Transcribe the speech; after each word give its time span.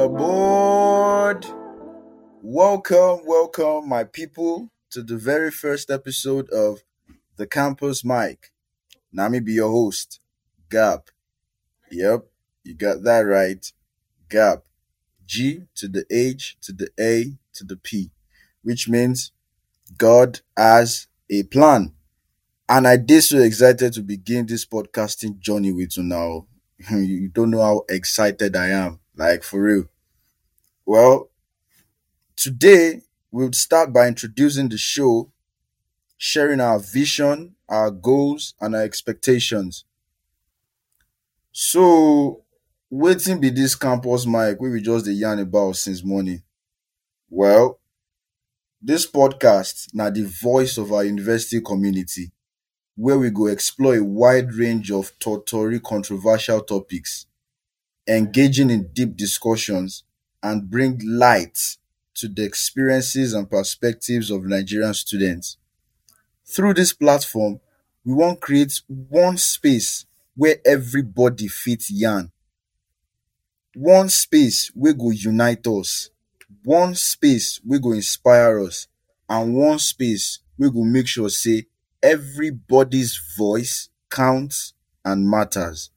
aboard. 0.00 1.46
Welcome, 2.42 3.20
welcome, 3.26 3.88
my 3.88 4.04
people, 4.04 4.70
to 4.90 5.02
the 5.02 5.16
very 5.16 5.50
first 5.50 5.90
episode 5.90 6.50
of 6.50 6.82
The 7.36 7.46
Campus 7.46 8.04
Mic. 8.04 8.52
Me 9.12 9.40
be 9.40 9.54
your 9.54 9.70
host, 9.70 10.20
Ghap. 10.70 11.08
Yep, 11.90 12.26
you 12.64 12.74
got 12.74 13.02
that 13.04 13.20
right. 13.20 13.72
Ghap. 14.28 14.62
G 15.26 15.62
to 15.76 15.88
the 15.88 16.04
H 16.10 16.56
to 16.62 16.72
the 16.72 16.90
A 17.00 17.36
to 17.54 17.64
the 17.64 17.76
P, 17.76 18.10
which 18.62 18.88
means 18.88 19.32
God 19.96 20.40
has 20.56 21.06
a 21.30 21.44
plan. 21.44 21.94
And 22.68 22.86
I 22.88 22.96
did 22.96 23.22
so 23.22 23.38
excited 23.38 23.92
to 23.94 24.02
begin 24.02 24.46
this 24.46 24.66
podcasting 24.66 25.38
journey 25.38 25.72
with 25.72 25.96
you 25.96 26.02
now. 26.02 26.46
You 26.90 27.28
don't 27.28 27.50
know 27.50 27.62
how 27.62 27.84
excited 27.88 28.56
I 28.56 28.68
am. 28.68 29.00
Like 29.16 29.42
for 29.42 29.60
real. 29.62 29.88
Well, 30.86 31.30
today 32.36 33.02
we'll 33.30 33.52
start 33.52 33.92
by 33.92 34.06
introducing 34.08 34.68
the 34.68 34.78
show, 34.78 35.30
sharing 36.18 36.60
our 36.60 36.78
vision, 36.80 37.56
our 37.68 37.90
goals, 37.92 38.54
and 38.60 38.74
our 38.76 38.82
expectations. 38.82 39.84
So, 41.52 42.42
waiting 42.90 43.40
be 43.40 43.48
this 43.50 43.74
campus 43.74 44.26
mic 44.26 44.60
we 44.60 44.70
will 44.70 44.80
just 44.80 45.06
dey 45.06 45.12
yarn 45.12 45.38
about 45.38 45.76
since 45.76 46.04
morning. 46.04 46.42
Well, 47.30 47.80
this 48.80 49.10
podcast 49.10 49.88
now 49.94 50.10
the 50.10 50.22
voice 50.22 50.78
of 50.78 50.92
our 50.92 51.04
university 51.04 51.60
community, 51.60 52.30
where 52.96 53.18
we 53.18 53.30
go 53.30 53.46
explore 53.48 53.96
a 53.96 54.04
wide 54.04 54.54
range 54.54 54.90
of 54.92 55.18
totori 55.20 55.82
controversial 55.82 56.62
topics, 56.62 57.26
engaging 58.06 58.70
in 58.70 58.88
deep 58.92 59.16
discussions, 59.16 60.04
and 60.42 60.70
bring 60.70 61.00
light 61.04 61.58
to 62.14 62.28
the 62.28 62.44
experiences 62.44 63.32
and 63.32 63.50
perspectives 63.50 64.30
of 64.30 64.44
Nigerian 64.44 64.94
students. 64.94 65.56
Through 66.46 66.74
this 66.74 66.92
platform, 66.92 67.60
we 68.04 68.12
wan 68.12 68.36
create 68.36 68.80
one 68.86 69.38
space 69.38 70.04
where 70.36 70.56
everybody 70.66 71.48
fits 71.48 71.90
yarn, 71.90 72.30
one 73.74 74.08
space 74.08 74.70
we 74.74 74.92
go 74.92 75.10
unite 75.10 75.66
us, 75.66 76.10
one 76.62 76.94
space 76.94 77.60
we 77.66 77.78
go 77.78 77.92
inspire 77.92 78.60
us, 78.60 78.86
and 79.28 79.54
one 79.54 79.78
space 79.78 80.40
we 80.58 80.70
go 80.70 80.82
make 80.84 81.06
sure 81.06 81.28
say 81.28 81.66
everybody's 82.02 83.18
voice 83.36 83.88
counts 84.10 84.74
and 85.04 85.28
matters. 85.28 85.90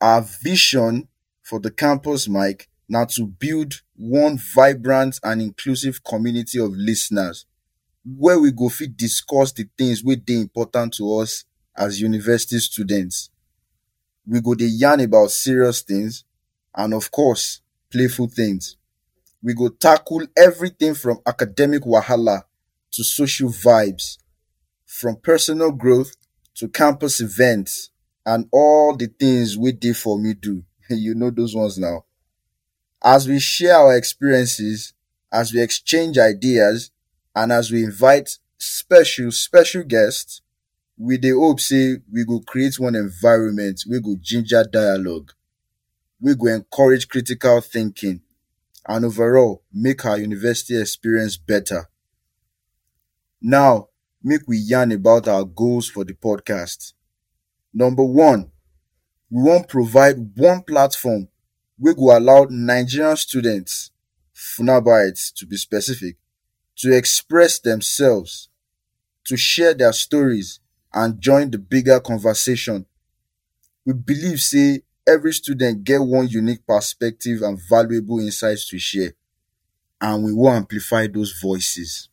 Our 0.00 0.22
vision 0.22 1.08
for 1.42 1.60
the 1.60 1.70
campus 1.70 2.28
mic 2.28 2.68
now 2.88 3.04
to 3.04 3.26
build 3.26 3.82
one 3.96 4.38
vibrant 4.54 5.20
and 5.22 5.40
inclusive 5.42 6.02
community 6.02 6.58
of 6.58 6.72
listeners 6.72 7.46
where 8.04 8.38
we 8.40 8.50
go 8.50 8.68
fit 8.68 8.96
discuss 8.96 9.52
the 9.52 9.68
things 9.76 10.02
wey 10.02 10.16
dey 10.16 10.40
important 10.40 10.94
to 10.94 11.18
us 11.18 11.44
as 11.76 12.00
university 12.00 12.58
students. 12.58 13.30
We 14.26 14.40
go 14.40 14.54
dey 14.54 14.66
yarn 14.66 15.00
about 15.00 15.30
serious 15.30 15.82
things 15.82 16.24
and 16.74 16.94
of 16.94 17.10
course, 17.10 17.60
playful 17.92 18.28
things. 18.28 18.76
We 19.42 19.54
go 19.54 19.68
tackle 19.68 20.22
everything 20.36 20.94
from 20.94 21.18
academic 21.26 21.82
wahala 21.82 22.42
to 22.92 23.04
social 23.04 23.50
vibes, 23.50 24.18
from 24.86 25.16
personal 25.16 25.72
growth 25.72 26.14
to 26.56 26.68
campus 26.68 27.20
events 27.20 27.89
and 28.26 28.46
all 28.52 28.96
the 28.96 29.06
things 29.06 29.56
we 29.56 29.72
dey 29.72 29.92
for 29.92 30.18
me 30.18 30.34
do. 30.34 30.64
you 30.90 31.14
know 31.14 31.30
those 31.30 31.54
ones 31.54 31.78
now. 31.78 32.04
As 33.02 33.28
we 33.28 33.38
share 33.40 33.76
our 33.76 33.96
experiences, 33.96 34.92
as 35.32 35.52
we 35.52 35.62
exchange 35.62 36.18
ideas, 36.18 36.90
and 37.34 37.52
as 37.52 37.70
we 37.70 37.84
invite 37.84 38.38
special, 38.58 39.30
special 39.32 39.82
guests, 39.84 40.42
we 40.98 41.16
dey 41.18 41.30
hope 41.30 41.60
say 41.60 41.96
we 42.12 42.24
go 42.24 42.40
create 42.40 42.78
one 42.78 42.94
environment 42.94 43.82
we 43.88 44.00
go 44.00 44.16
ginger 44.20 44.64
dialogue, 44.64 45.32
we 46.20 46.34
go 46.34 46.46
encourage 46.48 47.08
critical 47.08 47.60
thinking, 47.60 48.20
and 48.86 49.04
overall 49.04 49.62
make 49.72 50.04
our 50.04 50.18
university 50.18 50.78
experience 50.80 51.36
better. 51.38 51.88
Now, 53.42 53.88
make 54.22 54.42
we 54.46 54.58
yarn 54.58 54.92
about 54.92 55.28
our 55.28 55.44
goals 55.44 55.88
for 55.88 56.04
the 56.04 56.14
podcast. 56.14 56.92
Number 57.72 58.02
one, 58.04 58.50
we 59.30 59.42
wan 59.42 59.64
provide 59.64 60.16
one 60.36 60.62
platform 60.62 61.28
wey 61.78 61.94
go 61.94 62.16
allow 62.16 62.46
Nigerian 62.50 63.16
students, 63.16 63.90
Funabites 64.34 65.32
to 65.34 65.46
be 65.46 65.56
specific, 65.56 66.16
to 66.76 66.94
express 66.94 67.58
themselves, 67.58 68.48
to 69.24 69.36
share 69.36 69.72
their 69.74 69.92
stories, 69.92 70.60
and 70.92 71.20
join 71.20 71.50
the 71.50 71.58
bigger 71.58 71.98
conversation. 72.00 72.84
We 73.86 73.94
believe 73.94 74.40
say 74.40 74.82
every 75.06 75.32
student 75.32 75.84
get 75.84 76.00
one 76.00 76.28
unique 76.28 76.66
perspective 76.66 77.40
and 77.42 77.58
valuable 77.68 78.18
insights 78.20 78.68
to 78.70 78.78
share, 78.78 79.12
and 80.00 80.24
we 80.24 80.32
wan 80.34 80.56
amplify 80.56 81.06
those 81.06 81.32
voices. 81.40 82.08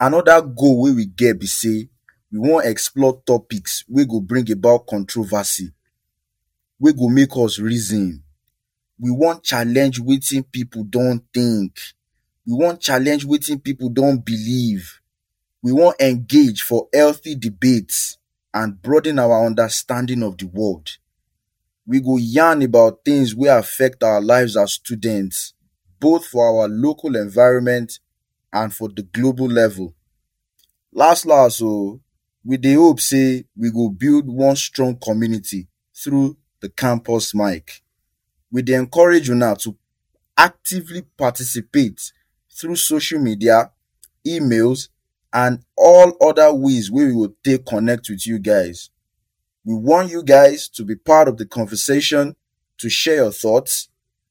Another 0.00 0.40
goal 0.42 0.82
wey 0.82 0.92
we 0.92 1.06
get 1.06 1.38
be 1.38 1.46
say 1.46 1.88
we 2.34 2.40
wan 2.50 2.66
explore 2.66 3.22
topics 3.24 3.84
wey 3.88 4.04
go 4.04 4.18
bring 4.20 4.50
about 4.50 4.88
controversy, 4.88 5.70
wey 6.80 6.92
go 6.92 7.08
make 7.08 7.30
us 7.36 7.60
reason. 7.60 8.24
We 8.98 9.12
wan 9.12 9.40
challenge 9.40 10.00
wetin 10.00 10.44
people 10.50 10.82
don 10.82 11.22
think. 11.32 11.78
We 12.44 12.54
wan 12.54 12.78
challenge 12.80 13.24
wetin 13.24 13.62
people 13.62 13.88
don 13.88 14.18
believe. 14.18 15.00
We 15.62 15.70
wan 15.70 15.94
engage 16.00 16.62
for 16.62 16.88
healthy 16.92 17.36
debates 17.36 18.18
and 18.52 18.82
broaden 18.82 19.20
our 19.20 19.46
understanding 19.46 20.24
of 20.24 20.36
the 20.36 20.46
world. 20.48 20.90
We 21.86 22.00
go 22.00 22.16
yarn 22.16 22.62
about 22.62 23.04
things 23.04 23.32
wey 23.36 23.46
affect 23.48 24.02
our 24.02 24.20
lives 24.20 24.56
as 24.56 24.72
students, 24.72 25.54
both 26.00 26.26
for 26.26 26.48
our 26.62 26.66
local 26.68 27.14
environment 27.14 28.00
and 28.52 28.74
for 28.74 28.88
the 28.88 29.02
global 29.04 29.46
level. 29.46 29.94
Last 30.92 31.26
last 31.26 31.62
o, 31.62 32.00
we 32.44 32.56
the 32.56 32.74
hope 32.74 33.00
say 33.00 33.44
we 33.56 33.70
go 33.70 33.88
build 33.88 34.26
one 34.28 34.56
strong 34.56 34.96
community 34.96 35.68
through 35.94 36.36
the 36.60 36.68
campus 36.68 37.34
mic. 37.34 37.82
We 38.50 38.62
dey 38.62 38.74
encourage 38.74 39.30
una 39.30 39.56
to 39.56 39.76
actively 40.36 41.02
participate 41.16 42.12
through 42.50 42.76
social 42.76 43.20
media, 43.20 43.70
emails, 44.26 44.88
and 45.32 45.64
all 45.76 46.16
other 46.20 46.52
ways 46.54 46.90
wey 46.90 47.06
we 47.06 47.12
go 47.14 47.34
take 47.44 47.66
connect 47.66 48.08
with 48.10 48.26
you 48.26 48.38
guys. 48.38 48.90
We 49.64 49.74
want 49.74 50.10
you 50.10 50.22
guys 50.22 50.68
to 50.70 50.84
be 50.84 50.96
part 50.96 51.28
of 51.28 51.38
the 51.38 51.46
conversation, 51.46 52.36
to 52.78 52.88
share 52.90 53.16
your 53.16 53.32
thoughts, 53.32 53.88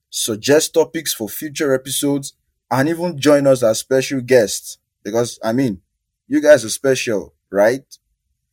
suggest 0.09 0.73
topics 0.73 1.13
for 1.13 1.29
future 1.29 1.73
episodes, 1.73 2.33
and 2.71 2.89
even 2.89 3.19
join 3.19 3.47
us 3.47 3.63
as 3.63 3.79
special 3.79 4.21
guests. 4.21 4.77
Because, 5.03 5.39
I 5.43 5.53
mean, 5.53 5.81
you 6.27 6.41
guys 6.41 6.65
are 6.65 6.69
special, 6.69 7.33
right? 7.51 7.83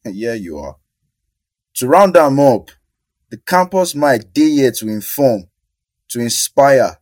Yeah, 0.04 0.34
you 0.34 0.58
are. 0.58 0.76
To 1.74 1.86
round 1.86 2.14
them 2.14 2.40
up, 2.40 2.70
the 3.30 3.38
campus 3.38 3.94
mic 3.94 4.32
day 4.32 4.50
here 4.50 4.72
to 4.72 4.88
inform, 4.88 5.44
to 6.08 6.20
inspire, 6.20 6.96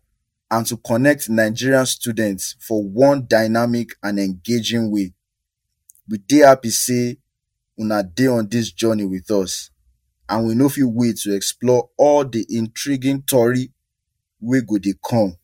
and 0.50 0.66
to 0.66 0.76
connect 0.76 1.28
Nigerian 1.28 1.86
students 1.86 2.56
for 2.60 2.82
one 2.82 3.26
dynamic 3.26 3.90
and 4.02 4.18
engaging 4.18 4.90
way. 4.90 5.12
We 6.08 6.18
dey 6.18 6.38
happy 6.38 6.70
say 6.70 7.18
una 7.80 8.02
on 8.30 8.48
this 8.48 8.72
journey 8.72 9.04
with 9.04 9.30
us, 9.30 9.70
and 10.28 10.46
we 10.46 10.54
no 10.54 10.68
fit 10.68 10.84
wait 10.86 11.16
to 11.18 11.34
explore 11.34 11.90
all 11.96 12.24
the 12.24 12.46
intriguing 12.48 13.22
tori 13.22 13.72
wey 14.40 14.60
go 14.66 14.78
dey 14.78 14.94
come. 15.04 15.36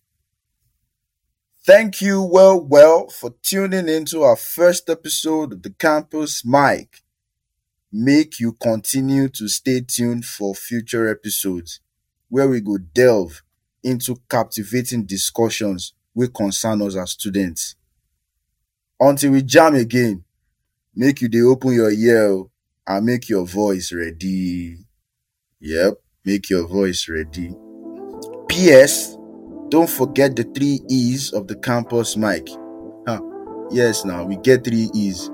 Thank 1.66 2.00
you 2.02 2.22
well 2.22 2.60
well 2.60 3.08
for 3.08 3.34
tuning 3.42 3.88
into 3.88 4.22
our 4.22 4.36
first 4.36 4.90
episode 4.90 5.52
of 5.54 5.62
the 5.62 5.70
Campus 5.70 6.44
Mic. 6.44 7.03
Make 7.96 8.40
you 8.40 8.54
continue 8.54 9.28
to 9.28 9.46
stay 9.46 9.80
tuned 9.80 10.24
for 10.24 10.52
future 10.52 11.08
episodes 11.08 11.78
where 12.28 12.48
we 12.48 12.60
go 12.60 12.76
delve 12.76 13.44
into 13.84 14.16
captivating 14.28 15.04
discussions 15.06 15.92
wey 16.12 16.26
concern 16.26 16.82
us 16.82 16.96
as 16.96 17.12
students. 17.12 17.76
Until 18.98 19.30
we 19.30 19.42
jam 19.42 19.76
again, 19.76 20.24
make 20.96 21.20
you 21.20 21.28
dey 21.28 21.42
open 21.42 21.72
your 21.72 21.92
ear 21.92 22.42
and 22.84 23.06
make 23.06 23.28
your 23.28 23.46
voice 23.46 23.92
ready. 23.92 24.78
Yep, 25.60 25.94
make 26.24 26.50
your 26.50 26.66
voice 26.66 27.08
ready. 27.08 27.54
P.S. 28.48 29.16
Don't 29.68 29.88
forget 29.88 30.34
the 30.34 30.42
three 30.42 30.80
E's 30.90 31.32
of 31.32 31.46
the 31.46 31.54
campus 31.54 32.16
mic. 32.16 32.48
Huh. 33.06 33.20
Yes, 33.70 34.04
now 34.04 34.24
we 34.24 34.34
get 34.38 34.64
three 34.64 34.90
E's. 34.94 35.30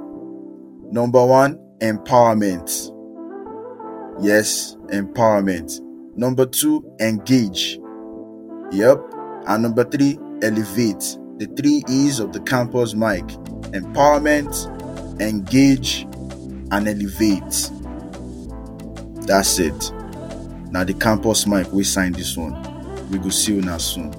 Number 0.93 1.25
one, 1.25 1.59
empowerment. 1.81 2.95
Yes, 4.21 4.77
empowerment. 4.89 5.81
Number 6.17 6.47
two, 6.47 6.85
engage. 7.01 7.79
Yep. 8.73 9.01
And 9.47 9.63
number 9.63 9.85
three, 9.85 10.19
elevate. 10.43 11.19
The 11.39 11.47
three 11.57 11.83
E's 11.89 12.21
of 12.21 12.33
the 12.33 12.41
campus 12.41 12.95
mic 12.95 13.25
empowerment, 13.73 14.53
engage, 15.21 16.03
and 16.71 16.89
elevate. 16.89 17.71
That's 19.27 19.59
it. 19.59 19.93
Now, 20.71 20.85
the 20.85 20.95
campus 20.95 21.47
mic, 21.47 21.73
we 21.73 21.85
sign 21.85 22.13
this 22.13 22.37
one. 22.37 22.55
We 23.11 23.19
go 23.19 23.29
see 23.29 23.55
you 23.55 23.63
now 23.63 23.79
soon. 23.79 24.13